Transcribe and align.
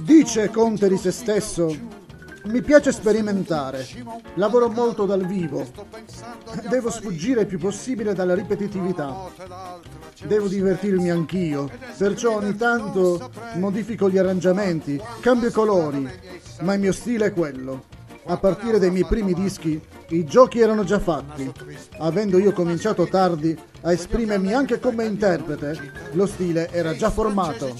Dice 0.00 0.48
Conte 0.50 0.88
di 0.88 0.96
se 0.96 1.10
stesso, 1.10 1.76
mi 2.44 2.62
piace 2.62 2.92
sperimentare, 2.92 3.86
lavoro 4.34 4.68
molto 4.68 5.04
dal 5.04 5.26
vivo, 5.26 5.66
devo 6.68 6.90
sfuggire 6.90 7.42
il 7.42 7.46
più 7.46 7.58
possibile 7.58 8.14
dalla 8.14 8.34
ripetitività, 8.34 9.30
devo 10.24 10.48
divertirmi 10.48 11.10
anch'io, 11.10 11.70
perciò 11.96 12.36
ogni 12.36 12.56
tanto 12.56 13.30
modifico 13.56 14.08
gli 14.08 14.18
arrangiamenti, 14.18 15.00
cambio 15.20 15.48
i 15.48 15.52
colori, 15.52 16.08
ma 16.60 16.74
il 16.74 16.80
mio 16.80 16.92
stile 16.92 17.26
è 17.26 17.32
quello. 17.32 17.84
A 18.26 18.38
partire 18.38 18.78
dai 18.78 18.90
miei 18.90 19.04
primi 19.04 19.34
dischi 19.34 19.78
i 20.14 20.24
giochi 20.24 20.60
erano 20.60 20.84
già 20.84 20.98
fatti. 20.98 21.50
Avendo 21.98 22.38
io 22.38 22.52
cominciato 22.52 23.06
tardi 23.06 23.56
a 23.82 23.92
esprimermi 23.92 24.52
anche 24.52 24.78
come 24.78 25.04
interprete, 25.04 25.92
lo 26.12 26.26
stile 26.26 26.70
era 26.70 26.94
già 26.94 27.10
formato. 27.10 27.76